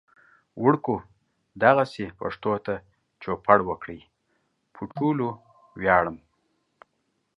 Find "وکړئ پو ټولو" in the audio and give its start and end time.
3.69-5.27